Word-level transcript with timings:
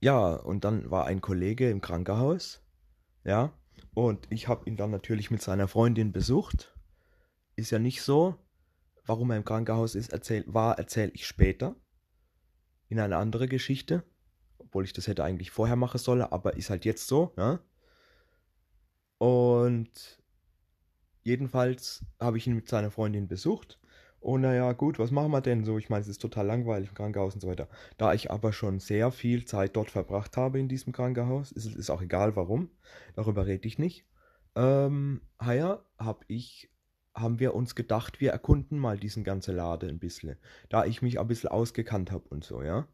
Ja, 0.00 0.34
und 0.34 0.64
dann 0.64 0.90
war 0.90 1.06
ein 1.06 1.20
Kollege 1.20 1.70
im 1.70 1.80
Krankenhaus, 1.80 2.62
ja, 3.24 3.52
und 3.94 4.26
ich 4.30 4.46
habe 4.46 4.68
ihn 4.68 4.76
dann 4.76 4.90
natürlich 4.90 5.30
mit 5.30 5.40
seiner 5.40 5.68
Freundin 5.68 6.12
besucht. 6.12 6.74
Ist 7.54 7.70
ja 7.70 7.78
nicht 7.78 8.02
so. 8.02 8.36
Warum 9.06 9.30
er 9.30 9.38
im 9.38 9.44
Krankenhaus 9.44 9.94
ist, 9.94 10.12
erzähl, 10.12 10.44
war, 10.46 10.78
erzähle 10.78 11.12
ich 11.14 11.26
später. 11.26 11.76
In 12.88 13.00
eine 13.00 13.16
andere 13.16 13.48
Geschichte. 13.48 14.04
Obwohl 14.58 14.84
ich 14.84 14.92
das 14.92 15.06
hätte 15.06 15.24
eigentlich 15.24 15.50
vorher 15.50 15.76
machen 15.76 15.98
sollen, 15.98 16.22
aber 16.22 16.56
ist 16.56 16.68
halt 16.68 16.84
jetzt 16.84 17.06
so, 17.06 17.32
ja. 17.38 17.60
Und 19.16 20.22
jedenfalls 21.22 22.04
habe 22.20 22.36
ich 22.36 22.46
ihn 22.46 22.54
mit 22.54 22.68
seiner 22.68 22.90
Freundin 22.90 23.28
besucht. 23.28 23.80
Und 24.26 24.40
naja, 24.40 24.72
gut, 24.72 24.98
was 24.98 25.12
machen 25.12 25.30
wir 25.30 25.40
denn 25.40 25.64
so? 25.64 25.78
Ich 25.78 25.88
meine, 25.88 26.00
es 26.00 26.08
ist 26.08 26.20
total 26.20 26.46
langweilig 26.46 26.88
im 26.88 26.96
Krankenhaus 26.96 27.34
und 27.34 27.42
so 27.42 27.46
weiter. 27.46 27.68
Da 27.96 28.12
ich 28.12 28.28
aber 28.28 28.52
schon 28.52 28.80
sehr 28.80 29.12
viel 29.12 29.44
Zeit 29.44 29.76
dort 29.76 29.88
verbracht 29.88 30.36
habe 30.36 30.58
in 30.58 30.66
diesem 30.66 30.92
Krankenhaus, 30.92 31.52
ist 31.52 31.76
es 31.76 31.90
auch 31.90 32.02
egal 32.02 32.34
warum, 32.34 32.68
darüber 33.14 33.46
rede 33.46 33.68
ich 33.68 33.78
nicht. 33.78 34.04
Ähm, 34.56 35.20
ja, 35.40 35.80
hab 35.96 36.24
ich, 36.26 36.72
haben 37.14 37.38
wir 37.38 37.54
uns 37.54 37.76
gedacht, 37.76 38.20
wir 38.20 38.32
erkunden 38.32 38.80
mal 38.80 38.98
diesen 38.98 39.22
ganzen 39.22 39.54
Lade 39.54 39.86
ein 39.86 40.00
bisschen. 40.00 40.34
Da 40.70 40.86
ich 40.86 41.02
mich 41.02 41.20
ein 41.20 41.28
bisschen 41.28 41.50
ausgekannt 41.50 42.10
habe 42.10 42.28
und 42.28 42.42
so, 42.42 42.64
ja. 42.64 42.88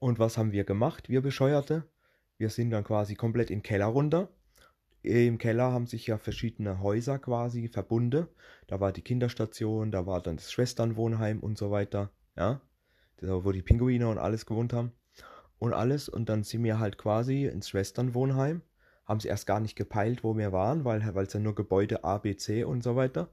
Und 0.00 0.18
was 0.18 0.36
haben 0.36 0.50
wir 0.50 0.64
gemacht, 0.64 1.08
wir 1.08 1.22
Bescheuerte? 1.22 1.84
Wir 2.38 2.50
sind 2.50 2.70
dann 2.70 2.82
quasi 2.82 3.14
komplett 3.14 3.50
in 3.50 3.58
den 3.58 3.62
Keller 3.62 3.86
runter 3.86 4.28
im 5.02 5.38
Keller 5.38 5.72
haben 5.72 5.86
sich 5.86 6.06
ja 6.06 6.18
verschiedene 6.18 6.80
Häuser 6.80 7.18
quasi 7.18 7.68
verbunden. 7.68 8.26
Da 8.66 8.80
war 8.80 8.92
die 8.92 9.02
Kinderstation, 9.02 9.90
da 9.90 10.06
war 10.06 10.20
dann 10.22 10.36
das 10.36 10.52
Schwesternwohnheim 10.52 11.40
und 11.40 11.56
so 11.56 11.70
weiter. 11.70 12.10
Ja, 12.36 12.60
das 13.16 13.30
wo 13.44 13.52
die 13.52 13.62
Pinguine 13.62 14.08
und 14.08 14.18
alles 14.18 14.46
gewohnt 14.46 14.72
haben. 14.72 14.92
Und 15.58 15.72
alles. 15.72 16.08
Und 16.08 16.28
dann 16.28 16.42
sind 16.42 16.64
wir 16.64 16.78
halt 16.78 16.98
quasi 16.98 17.46
ins 17.46 17.68
Schwesternwohnheim. 17.68 18.62
Haben 19.06 19.20
sie 19.20 19.28
erst 19.28 19.46
gar 19.46 19.60
nicht 19.60 19.76
gepeilt, 19.76 20.22
wo 20.22 20.36
wir 20.36 20.52
waren, 20.52 20.84
weil 20.84 21.02
es 21.26 21.32
ja 21.32 21.40
nur 21.40 21.54
Gebäude 21.54 22.04
A, 22.04 22.18
B, 22.18 22.36
C 22.36 22.64
und 22.64 22.82
so 22.82 22.94
weiter. 22.96 23.30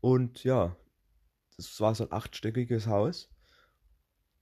Und 0.00 0.44
ja, 0.44 0.76
das 1.56 1.80
war 1.80 1.94
so 1.94 2.04
ein 2.04 2.12
achtstöckiges 2.12 2.86
Haus. 2.86 3.30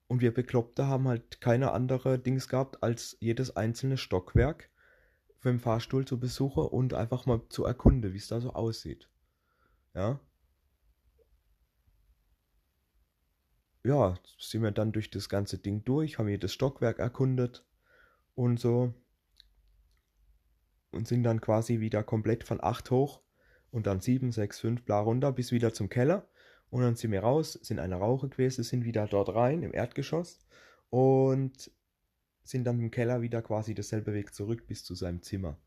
Und 0.07 0.21
wir 0.21 0.33
Bekloppte 0.33 0.87
haben 0.87 1.09
halt 1.09 1.41
keine 1.41 1.73
andere 1.73 2.19
Dings 2.19 2.49
gehabt 2.49 2.83
als 2.83 3.17
jedes 3.21 3.57
einzelne 3.57 3.97
Stockwerk 3.97 4.71
mit 5.47 5.53
dem 5.53 5.61
Fahrstuhl 5.61 6.05
zu 6.05 6.19
besuchen 6.19 6.65
und 6.67 6.93
einfach 6.93 7.25
mal 7.25 7.41
zu 7.49 7.65
erkunden, 7.65 8.13
wie 8.13 8.19
es 8.19 8.29
da 8.29 8.41
so 8.41 8.53
aussieht. 8.53 9.09
Ja. 9.95 10.21
Ja, 13.85 14.19
sind 14.39 14.63
wir 14.63 14.73
dann 14.73 14.91
durch 14.93 15.11
das 15.11 15.29
ganze 15.29 15.59
Ding 15.59 15.85
durch, 15.85 16.19
haben 16.19 16.29
jedes 16.29 16.53
Stockwerk 16.53 16.99
erkundet 16.99 17.65
und 18.35 18.59
so. 18.59 18.93
Und 20.91 21.07
sind 21.07 21.23
dann 21.23 21.41
quasi 21.41 21.79
wieder 21.79 22.03
komplett 22.03 22.43
von 22.43 22.61
8 22.61 22.91
hoch 22.91 23.23
und 23.71 23.87
dann 23.87 24.01
7, 24.01 24.33
6, 24.33 24.61
5, 24.61 24.85
bla 24.85 24.99
runter 24.99 25.31
bis 25.31 25.53
wieder 25.53 25.73
zum 25.73 25.89
Keller. 25.89 26.29
Und 26.71 26.83
dann 26.83 26.97
sind 26.97 27.13
wir 27.13 27.21
raus, 27.21 27.53
sind 27.53 27.79
eine 27.79 27.95
Rauche 27.95 28.29
gewesen, 28.29 28.65
sind 28.65 28.85
wieder 28.85 29.07
dort 29.07 29.29
rein 29.29 29.63
im 29.63 29.73
Erdgeschoss 29.73 30.41
und 30.91 31.71
sind 32.47 32.65
dann 32.65 32.81
im 32.81 32.91
Keller 32.91 33.23
wieder 33.23 33.43
quasi 33.43 33.75
dasselbe 33.75 34.15
Weg 34.15 34.35
zurück 34.35 34.67
bis 34.67 34.85
zu 34.85 34.95
seinem 34.95 35.23
Zimmer. 35.23 35.59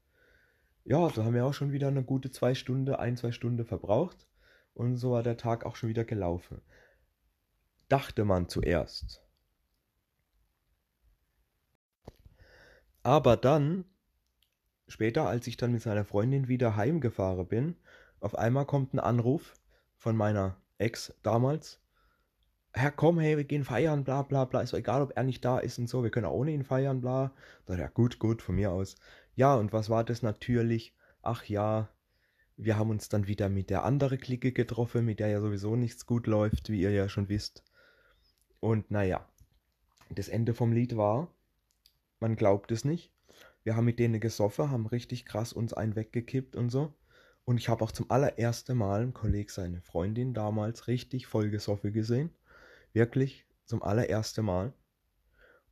Ja, 0.85 1.08
da 1.09 1.23
haben 1.23 1.33
wir 1.33 1.45
auch 1.45 1.53
schon 1.53 1.72
wieder 1.72 1.88
eine 1.88 2.03
gute 2.03 2.31
zwei 2.31 2.55
Stunden, 2.55 2.95
ein, 2.95 3.17
zwei 3.17 3.31
Stunden 3.31 3.66
verbraucht. 3.66 4.27
Und 4.73 4.97
so 4.97 5.11
war 5.11 5.23
der 5.23 5.38
Tag 5.38 5.66
auch 5.66 5.75
schon 5.75 5.89
wieder 5.89 6.05
gelaufen. 6.05 6.61
Dachte 7.89 8.23
man 8.23 8.47
zuerst. 8.47 9.22
Aber 13.03 13.38
dann, 13.38 13.85
später, 14.88 15.27
als 15.27 15.47
ich 15.47 15.57
dann 15.57 15.72
mit 15.72 15.81
seiner 15.81 16.05
Freundin 16.05 16.47
wieder 16.47 16.75
heimgefahren 16.75 17.47
bin, 17.47 17.75
auf 18.19 18.35
einmal 18.35 18.66
kommt 18.66 18.94
ein 18.94 19.00
Anruf 19.00 19.53
von 19.97 20.16
meiner 20.16 20.61
Ex 20.78 21.13
damals, 21.23 21.81
Herr, 22.74 22.91
komm, 22.91 23.19
hey, 23.19 23.35
wir 23.35 23.44
gehen 23.46 23.63
feiern, 23.63 24.03
bla 24.03 24.22
bla 24.22 24.46
bla. 24.46 24.62
Ist 24.62 24.74
doch 24.74 24.78
egal, 24.78 25.02
ob 25.02 25.12
er 25.16 25.24
nicht 25.24 25.44
da 25.44 25.59
ist 25.59 25.80
und 25.80 25.88
so, 25.88 26.03
wir 26.03 26.12
können 26.12 26.28
auch 26.28 26.34
ohne 26.34 26.52
ihn 26.52 26.63
feiern, 26.63 27.02
bla. 27.02 27.34
Da 27.66 27.75
ja, 27.75 27.88
gut, 27.88 28.19
gut, 28.19 28.41
von 28.41 28.56
mir 28.56 28.72
aus. 28.72 28.96
Ja, 29.35 29.56
und 29.56 29.74
was 29.74 29.90
war 29.90 30.03
das 30.03 30.22
natürlich? 30.22 30.96
Ach 31.22 31.46
ja, 31.46 31.90
wir 32.58 32.78
haben 32.78 32.90
uns 32.90 33.09
dann 33.09 33.28
wieder 33.28 33.50
mit 33.50 33.69
der 33.69 33.84
anderen 33.85 34.19
Clique 34.19 34.52
getroffen, 34.52 35.06
mit 35.06 35.19
der 35.19 35.29
ja 35.29 35.41
sowieso 35.41 35.75
nichts 35.75 36.06
gut 36.06 36.28
läuft, 36.28 36.69
wie 36.69 36.81
ihr 36.81 36.91
ja 36.91 37.09
schon 37.09 37.29
wisst. 37.29 37.63
Und 38.59 38.91
naja, 38.91 39.28
das 40.09 40.28
Ende 40.28 40.53
vom 40.53 40.74
Lied 40.74 40.97
war, 40.97 41.34
man 42.19 42.35
glaubt 42.35 42.72
es 42.72 42.84
nicht. 42.84 43.13
Wir 43.63 43.75
haben 43.75 43.85
mit 43.85 44.00
denen 44.00 44.19
gesoffen, 44.19 44.72
haben 44.72 44.85
richtig 44.85 45.25
krass 45.25 45.53
uns 45.53 45.74
einen 45.74 45.96
weggekippt 45.96 46.56
und 46.56 46.69
so. 46.69 46.94
Und 47.46 47.58
ich 47.58 47.69
habe 47.69 47.84
auch 47.84 47.91
zum 47.91 48.12
allerersten 48.12 48.78
Mal 48.78 49.02
einen 49.02 49.13
Kollegen 49.13 49.50
seine 49.50 49.81
Freundin 49.81 50.34
damals 50.34 50.88
richtig 50.88 51.28
voll 51.28 51.50
gesoffen 51.50 51.94
gesehen. 51.94 52.29
Wirklich 52.94 53.45
zum 53.66 53.83
allerersten 53.83 54.45
Mal. 54.45 54.73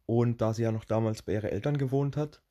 Und 0.05 0.41
da 0.41 0.53
sie 0.53 0.63
ja 0.63 0.71
noch 0.71 0.85
damals 0.85 1.21
bei 1.21 1.33
ihren 1.33 1.49
Eltern 1.49 1.77
gewohnt 1.77 2.15
hat 2.15 2.41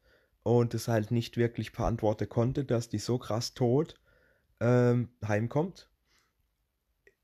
und 0.42 0.74
es 0.74 0.88
halt 0.88 1.10
nicht 1.10 1.36
wirklich 1.36 1.72
beantworten 1.72 2.28
konnte, 2.28 2.64
dass 2.64 2.88
die 2.88 2.98
so 2.98 3.18
krass 3.18 3.54
tot 3.54 3.94
ähm, 4.60 5.08
heimkommt, 5.26 5.88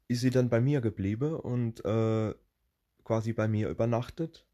ist 0.08 0.20
sie 0.20 0.30
dann 0.30 0.48
bei 0.48 0.60
mir 0.60 0.80
geblieben 0.80 1.34
und 1.34 1.84
äh, 1.84 2.34
quasi 3.04 3.32
bei 3.32 3.48
mir 3.48 3.68
übernachtet. 3.68 4.46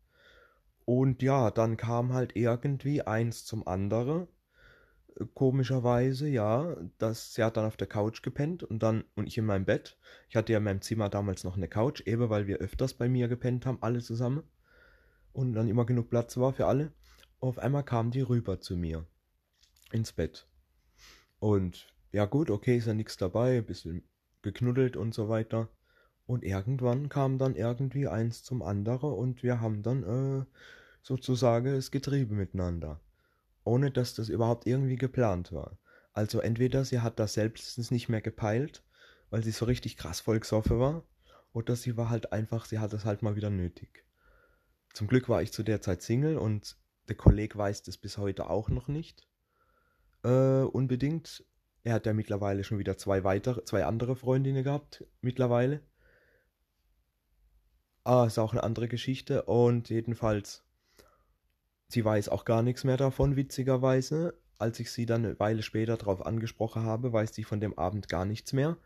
Und 0.84 1.22
ja, 1.22 1.50
dann 1.50 1.76
kam 1.76 2.12
halt 2.12 2.34
irgendwie 2.34 3.02
eins 3.02 3.44
zum 3.44 3.66
anderen 3.66 4.26
komischerweise, 5.34 6.28
ja, 6.28 6.76
dass 6.98 7.34
sie 7.34 7.42
hat 7.42 7.56
dann 7.56 7.64
auf 7.64 7.76
der 7.76 7.86
Couch 7.86 8.22
gepennt 8.22 8.62
und 8.62 8.82
dann 8.82 9.04
und 9.16 9.26
ich 9.26 9.38
in 9.38 9.46
meinem 9.46 9.64
Bett. 9.64 9.98
Ich 10.28 10.36
hatte 10.36 10.52
ja 10.52 10.58
in 10.58 10.64
meinem 10.64 10.80
Zimmer 10.80 11.08
damals 11.08 11.44
noch 11.44 11.56
eine 11.56 11.68
Couch, 11.68 12.02
eben 12.06 12.30
weil 12.30 12.46
wir 12.46 12.58
öfters 12.58 12.94
bei 12.94 13.08
mir 13.08 13.28
gepennt 13.28 13.66
haben, 13.66 13.78
alle 13.80 14.00
zusammen. 14.00 14.42
Und 15.32 15.52
dann 15.52 15.68
immer 15.68 15.86
genug 15.86 16.10
Platz 16.10 16.36
war 16.36 16.52
für 16.52 16.66
alle. 16.66 16.92
Auf 17.40 17.58
einmal 17.58 17.84
kam 17.84 18.10
die 18.10 18.20
rüber 18.20 18.60
zu 18.60 18.76
mir 18.76 19.06
ins 19.92 20.12
Bett. 20.12 20.48
Und 21.38 21.94
ja 22.12 22.24
gut, 22.26 22.50
okay, 22.50 22.76
ist 22.76 22.86
ja 22.86 22.94
nichts 22.94 23.16
dabei, 23.16 23.60
bisschen 23.60 24.08
geknuddelt 24.42 24.96
und 24.96 25.14
so 25.14 25.28
weiter. 25.28 25.68
Und 26.26 26.44
irgendwann 26.44 27.08
kam 27.08 27.38
dann 27.38 27.54
irgendwie 27.54 28.08
eins 28.08 28.42
zum 28.42 28.62
anderen 28.62 29.12
und 29.12 29.42
wir 29.42 29.60
haben 29.60 29.82
dann 29.82 30.02
äh, 30.02 30.44
sozusagen 31.02 31.68
es 31.68 31.90
getrieben 31.90 32.36
miteinander 32.36 33.00
ohne 33.68 33.90
dass 33.90 34.14
das 34.14 34.28
überhaupt 34.28 34.66
irgendwie 34.66 34.96
geplant 34.96 35.52
war. 35.52 35.78
Also 36.12 36.40
entweder 36.40 36.84
sie 36.84 37.00
hat 37.00 37.18
das 37.18 37.34
selbst 37.34 37.90
nicht 37.90 38.08
mehr 38.08 38.22
gepeilt, 38.22 38.82
weil 39.30 39.44
sie 39.44 39.50
so 39.52 39.66
richtig 39.66 39.96
krass 39.96 40.20
voll 40.20 40.40
gesoffen 40.40 40.80
war, 40.80 41.04
oder 41.52 41.76
sie 41.76 41.96
war 41.96 42.10
halt 42.10 42.32
einfach, 42.32 42.64
sie 42.64 42.78
hat 42.78 42.92
es 42.92 43.04
halt 43.04 43.22
mal 43.22 43.36
wieder 43.36 43.50
nötig. 43.50 44.04
Zum 44.94 45.06
Glück 45.06 45.28
war 45.28 45.42
ich 45.42 45.52
zu 45.52 45.62
der 45.62 45.80
Zeit 45.80 46.02
Single 46.02 46.38
und 46.38 46.76
der 47.08 47.16
Kollege 47.16 47.56
weiß 47.56 47.82
das 47.82 47.98
bis 47.98 48.18
heute 48.18 48.50
auch 48.50 48.68
noch 48.68 48.88
nicht. 48.88 49.28
Äh, 50.24 50.62
unbedingt. 50.62 51.44
Er 51.84 51.94
hat 51.94 52.06
ja 52.06 52.12
mittlerweile 52.12 52.64
schon 52.64 52.78
wieder 52.78 52.98
zwei 52.98 53.22
weitere, 53.24 53.64
zwei 53.64 53.84
andere 53.84 54.16
Freundinnen 54.16 54.64
gehabt, 54.64 55.04
mittlerweile. 55.20 55.80
Ah, 58.04 58.26
ist 58.26 58.38
auch 58.38 58.52
eine 58.52 58.62
andere 58.62 58.88
Geschichte. 58.88 59.44
Und 59.44 59.88
jedenfalls 59.88 60.64
Sie 61.90 62.04
weiß 62.04 62.28
auch 62.28 62.44
gar 62.44 62.62
nichts 62.62 62.84
mehr 62.84 62.98
davon, 62.98 63.36
witzigerweise. 63.36 64.34
Als 64.58 64.78
ich 64.80 64.90
sie 64.90 65.06
dann 65.06 65.24
eine 65.24 65.40
Weile 65.40 65.62
später 65.62 65.96
darauf 65.96 66.26
angesprochen 66.26 66.82
habe, 66.82 67.12
weiß 67.12 67.34
sie 67.34 67.44
von 67.44 67.60
dem 67.60 67.78
Abend 67.78 68.08
gar 68.08 68.26
nichts 68.26 68.52
mehr. 68.52 68.76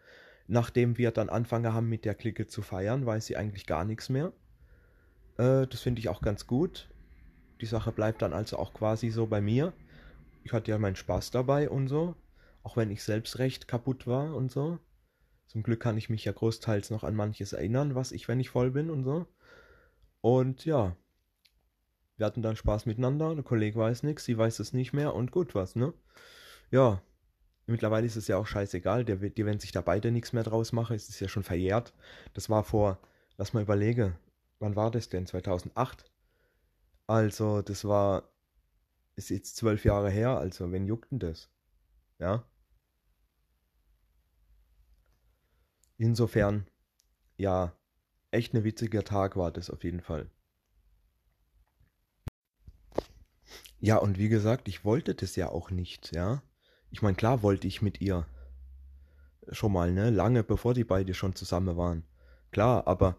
Nachdem 0.46 0.98
wir 0.98 1.10
dann 1.10 1.28
angefangen 1.28 1.72
haben, 1.72 1.88
mit 1.88 2.04
der 2.04 2.14
Clique 2.14 2.46
zu 2.46 2.62
feiern, 2.62 3.04
weiß 3.04 3.26
sie 3.26 3.36
eigentlich 3.36 3.66
gar 3.66 3.84
nichts 3.84 4.08
mehr. 4.08 4.32
Äh, 5.36 5.66
das 5.66 5.80
finde 5.80 6.00
ich 6.00 6.08
auch 6.08 6.20
ganz 6.20 6.46
gut. 6.46 6.88
Die 7.60 7.66
Sache 7.66 7.90
bleibt 7.90 8.22
dann 8.22 8.32
also 8.32 8.58
auch 8.58 8.72
quasi 8.72 9.10
so 9.10 9.26
bei 9.26 9.40
mir. 9.40 9.72
Ich 10.44 10.52
hatte 10.52 10.70
ja 10.70 10.78
meinen 10.78 10.96
Spaß 10.96 11.30
dabei 11.30 11.70
und 11.70 11.88
so. 11.88 12.14
Auch 12.62 12.76
wenn 12.76 12.90
ich 12.90 13.02
selbst 13.02 13.38
recht 13.38 13.66
kaputt 13.66 14.06
war 14.06 14.34
und 14.36 14.52
so. 14.52 14.78
Zum 15.46 15.62
Glück 15.62 15.80
kann 15.80 15.98
ich 15.98 16.08
mich 16.08 16.24
ja 16.24 16.32
großteils 16.32 16.90
noch 16.90 17.02
an 17.02 17.16
manches 17.16 17.52
erinnern, 17.52 17.94
was 17.94 18.12
ich, 18.12 18.28
wenn 18.28 18.40
ich 18.40 18.50
voll 18.50 18.70
bin 18.70 18.90
und 18.90 19.04
so. 19.04 19.26
Und 20.20 20.64
ja, 20.64 20.96
wir 22.22 22.26
hatten 22.26 22.42
dann 22.42 22.54
Spaß 22.54 22.86
miteinander, 22.86 23.34
der 23.34 23.42
Kollege 23.42 23.76
weiß 23.76 24.04
nichts, 24.04 24.24
sie 24.24 24.38
weiß 24.38 24.60
es 24.60 24.72
nicht 24.72 24.92
mehr 24.92 25.12
und 25.12 25.32
gut 25.32 25.56
was, 25.56 25.74
ne? 25.74 25.92
Ja, 26.70 27.02
mittlerweile 27.66 28.06
ist 28.06 28.14
es 28.14 28.28
ja 28.28 28.36
auch 28.36 28.46
scheißegal, 28.46 29.04
der, 29.04 29.16
die, 29.16 29.44
wenn 29.44 29.58
sich 29.58 29.72
da 29.72 29.80
beide 29.80 30.12
nichts 30.12 30.32
mehr 30.32 30.44
draus 30.44 30.70
machen, 30.70 30.94
ist 30.94 31.08
es 31.08 31.18
ja 31.18 31.26
schon 31.26 31.42
verjährt. 31.42 31.92
Das 32.32 32.48
war 32.48 32.62
vor, 32.62 33.00
lass 33.38 33.54
mal 33.54 33.62
überlegen, 33.64 34.14
wann 34.60 34.76
war 34.76 34.92
das 34.92 35.08
denn? 35.08 35.26
2008? 35.26 36.04
Also, 37.08 37.60
das 37.60 37.84
war, 37.84 38.30
ist 39.16 39.30
jetzt 39.30 39.56
zwölf 39.56 39.84
Jahre 39.84 40.08
her, 40.08 40.38
also, 40.38 40.70
wen 40.70 40.86
juckt 40.86 41.10
denn 41.10 41.18
das? 41.18 41.50
Ja? 42.20 42.44
Insofern, 45.98 46.68
ja, 47.36 47.76
echt 48.30 48.54
ein 48.54 48.62
witziger 48.62 49.02
Tag 49.02 49.36
war 49.36 49.50
das 49.50 49.70
auf 49.70 49.82
jeden 49.82 50.02
Fall. 50.02 50.30
Ja, 53.84 53.96
und 53.96 54.16
wie 54.16 54.28
gesagt, 54.28 54.68
ich 54.68 54.84
wollte 54.84 55.12
das 55.12 55.34
ja 55.34 55.48
auch 55.48 55.72
nicht, 55.72 56.14
ja. 56.14 56.40
Ich 56.92 57.02
meine, 57.02 57.16
klar 57.16 57.42
wollte 57.42 57.66
ich 57.66 57.82
mit 57.82 58.00
ihr 58.00 58.28
schon 59.50 59.72
mal, 59.72 59.90
ne, 59.90 60.10
lange 60.10 60.44
bevor 60.44 60.72
die 60.72 60.84
beide 60.84 61.14
schon 61.14 61.34
zusammen 61.34 61.76
waren. 61.76 62.04
Klar, 62.52 62.86
aber 62.86 63.16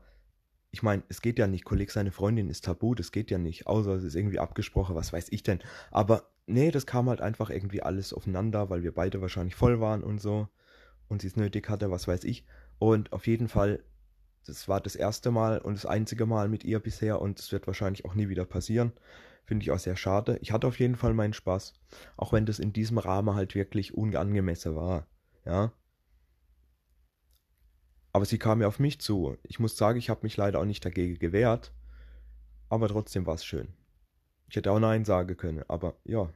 ich 0.72 0.82
meine, 0.82 1.04
es 1.10 1.22
geht 1.22 1.38
ja 1.38 1.48
nicht, 1.48 1.66
Kolleg 1.66 1.92
seine 1.92 2.14
Freundin 2.14 2.50
ist 2.50 2.64
tabu, 2.64 2.96
das 2.96 3.12
geht 3.12 3.30
ja 3.30 3.38
nicht, 3.38 3.68
außer 3.68 3.92
es 3.92 4.06
ist 4.06 4.16
irgendwie 4.16 4.40
abgesprochen, 4.40 4.96
was 4.96 5.12
weiß 5.12 5.28
ich 5.32 5.44
denn. 5.44 5.60
Aber 5.92 6.30
nee, 6.46 6.72
das 6.72 6.86
kam 6.86 7.10
halt 7.10 7.20
einfach 7.20 7.50
irgendwie 7.50 7.84
alles 7.84 8.14
aufeinander, 8.14 8.70
weil 8.70 8.84
wir 8.84 8.94
beide 8.94 9.20
wahrscheinlich 9.20 9.56
voll 9.56 9.82
waren 9.82 10.02
und 10.02 10.22
so 10.22 10.48
und 11.10 11.22
sie 11.22 11.28
es 11.28 11.36
nötig 11.36 11.70
hatte, 11.70 11.92
was 11.92 12.08
weiß 12.08 12.24
ich. 12.24 12.46
Und 12.80 13.12
auf 13.12 13.28
jeden 13.28 13.50
Fall, 13.50 13.84
das 14.46 14.70
war 14.70 14.80
das 14.80 14.96
erste 14.96 15.30
Mal 15.30 15.60
und 15.60 15.74
das 15.74 15.86
einzige 15.86 16.26
Mal 16.26 16.48
mit 16.48 16.64
ihr 16.64 16.80
bisher 16.80 17.20
und 17.20 17.38
es 17.38 17.52
wird 17.52 17.68
wahrscheinlich 17.68 18.06
auch 18.06 18.16
nie 18.16 18.30
wieder 18.30 18.46
passieren. 18.46 18.94
Finde 19.46 19.64
ich 19.64 19.72
auch 19.72 19.80
sehr 19.80 19.96
schade. 19.96 20.38
Ich 20.42 20.52
hatte 20.52 20.68
auf 20.68 20.80
jeden 20.80 20.96
Fall 20.96 21.14
meinen 21.14 21.34
Spaß, 21.34 21.74
auch 22.16 22.32
wenn 22.32 22.46
das 22.46 22.60
in 22.60 22.74
diesem 22.74 22.98
Rahmen 22.98 23.36
halt 23.36 23.56
wirklich 23.56 23.94
unangemessen 23.94 24.76
war. 24.76 25.08
Ja. 25.46 25.74
Aber 28.14 28.26
sie 28.26 28.38
kam 28.38 28.62
ja 28.62 28.68
auf 28.68 28.80
mich 28.80 29.02
zu. 29.02 29.38
Ich 29.44 29.60
muss 29.60 29.76
sagen, 29.76 29.98
ich 29.98 30.10
habe 30.10 30.22
mich 30.24 30.38
leider 30.38 30.60
auch 30.60 30.66
nicht 30.66 30.86
dagegen 30.86 31.20
gewehrt. 31.20 31.74
Aber 32.70 32.88
trotzdem 32.88 33.26
war 33.26 33.36
es 33.36 33.46
schön. 33.46 33.74
Ich 34.48 34.56
hätte 34.56 34.72
auch 34.72 34.80
Nein 34.80 35.04
sagen 35.04 35.36
können, 35.36 35.64
aber 35.68 35.96
ja. 36.06 36.32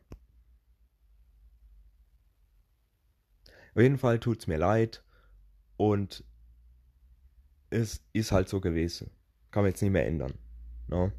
Auf 3.76 3.82
jeden 3.84 3.98
Fall 3.98 4.20
tut 4.20 4.40
es 4.40 4.48
mir 4.48 4.58
leid 4.58 5.04
und 5.78 6.24
es 7.70 8.04
ist 8.14 8.32
halt 8.32 8.50
so 8.50 8.60
gewesen. 8.60 9.12
Kann 9.52 9.64
man 9.64 9.72
jetzt 9.72 9.82
nicht 9.82 9.92
mehr 9.92 10.08
ändern. 10.08 10.34
No? 10.88 11.08
Ne? 11.08 11.14